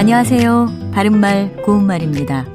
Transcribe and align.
안녕하세요. 0.00 0.92
바른말 0.94 1.56
고운말입니다. 1.62 2.46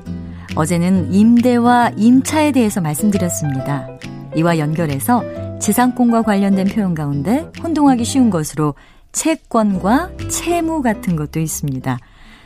어제는 0.55 1.13
임대와 1.13 1.92
임차에 1.96 2.52
대해서 2.52 2.81
말씀드렸습니다. 2.81 3.88
이와 4.36 4.58
연결해서 4.58 5.24
지상권과 5.60 6.23
관련된 6.23 6.65
표현 6.65 6.96
가운데 6.96 7.51
혼동하기 7.62 8.04
쉬운 8.04 8.31
것으로 8.31 8.73
채권과 9.12 10.13
채무 10.28 10.81
같은 10.81 11.15
것도 11.15 11.40
있습니다. 11.40 12.00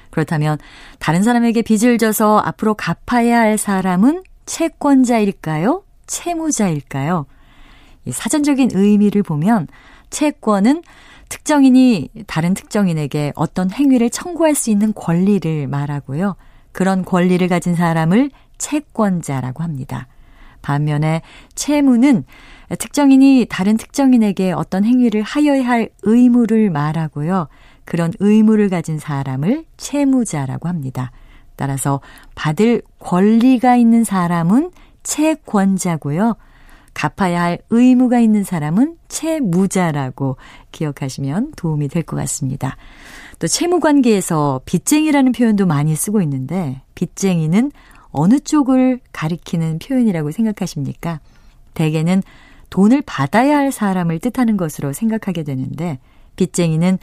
그렇다면 0.10 0.58
다른 1.00 1.24
사람에게 1.24 1.62
빚을 1.62 1.98
져서 1.98 2.40
앞으로 2.40 2.74
갚아야 2.74 3.40
할 3.40 3.58
사람은 3.58 4.24
채권자일까요? 4.46 5.82
채무자일까요? 6.08 7.26
사전적인 8.12 8.72
의미를 8.74 9.24
보면 9.24 9.68
채권은 10.10 10.82
특정인이 11.30 12.10
다른 12.28 12.54
특정인에게 12.54 13.34
어떤 13.36 13.72
행위를 13.72 14.10
청구할 14.10 14.56
수 14.56 14.70
있는 14.70 14.94
권리를 14.94 15.68
말하고요. 15.68 16.36
그런 16.72 17.06
권리를 17.06 17.48
가진 17.48 17.76
사람을 17.76 18.32
채권자라고 18.58 19.64
합니다. 19.64 20.08
반면에 20.62 21.22
채무는 21.56 22.26
특정인이 22.78 23.48
다른 23.50 23.78
특정인에게 23.78 24.52
어떤 24.52 24.84
행위를 24.84 25.22
하여야 25.22 25.66
할 25.66 25.90
의무를 26.04 26.70
말하고요. 26.70 27.48
그런 27.86 28.12
의무를 28.20 28.70
가진 28.70 29.00
사람을 29.00 29.66
채무자라고 29.78 30.68
합니다. 30.68 31.12
따라서 31.56 32.02
받을 32.36 32.82
권리가 33.00 33.76
있는 33.76 34.04
사람은 34.04 34.72
채권자고요. 35.04 36.36
갚아야 37.00 37.42
할 37.42 37.60
의무가 37.70 38.20
있는 38.20 38.44
사람은 38.44 38.98
채무자라고 39.08 40.36
기억하시면 40.74 41.54
도움이 41.56 41.88
될 41.88 42.04
것 42.04 42.18
같습니다. 42.18 42.76
또 43.40 43.48
채무 43.48 43.80
관계에서 43.80 44.60
빚쟁이라는 44.66 45.32
표현도 45.32 45.66
많이 45.66 45.96
쓰고 45.96 46.22
있는데 46.24 46.82
빚쟁이는 46.96 47.72
어느 48.12 48.42
쪽을 48.42 49.00
가리키는 49.14 49.80
표현이라고 49.80 50.32
생각하십니까? 50.32 51.22
대개는 51.74 52.22
돈을 52.70 53.02
받아야 53.06 53.58
할 53.58 53.72
사람을 53.72 54.20
뜻하는 54.20 54.58
것으로 54.58 54.92
생각하게 54.92 55.44
되는데 55.44 56.00
빚쟁이는 56.36 57.00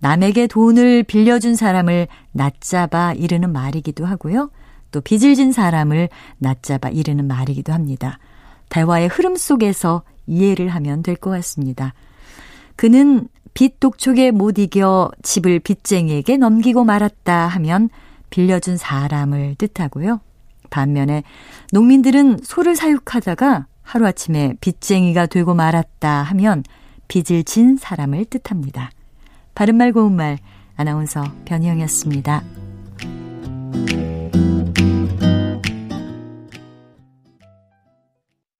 남에게 0.00 0.46
돈을 0.46 1.04
빌려준 1.04 1.56
사람을 1.56 2.06
낮잡아 2.32 3.14
이르는 3.14 3.50
말이기도 3.52 4.04
하고요. 4.04 4.50
또 4.90 5.00
빚을 5.00 5.34
진 5.36 5.52
사람을 5.52 6.10
낮잡아 6.36 6.90
이르는 6.90 7.26
말이기도 7.26 7.72
합니다. 7.72 8.18
대화의 8.68 9.08
흐름 9.08 9.36
속에서 9.36 10.02
이해를 10.26 10.68
하면 10.68 11.02
될 11.02 11.16
것 11.16 11.30
같습니다. 11.30 11.94
그는 12.76 13.28
빚 13.54 13.80
독촉에 13.80 14.30
못 14.30 14.58
이겨 14.58 15.10
집을 15.22 15.58
빚쟁이에게 15.60 16.36
넘기고 16.36 16.84
말았다 16.84 17.48
하면 17.48 17.88
빌려준 18.30 18.76
사람을 18.76 19.56
뜻하고요. 19.56 20.20
반면에 20.70 21.22
농민들은 21.72 22.40
소를 22.44 22.76
사육하다가 22.76 23.66
하루아침에 23.82 24.54
빚쟁이가 24.60 25.26
되고 25.26 25.54
말았다 25.54 26.22
하면 26.24 26.62
빚을 27.08 27.44
진 27.44 27.76
사람을 27.78 28.26
뜻합니다. 28.26 28.90
바른말 29.54 29.92
고운말 29.92 30.38
아나운서 30.76 31.24
변희영이었습니다. 31.46 32.42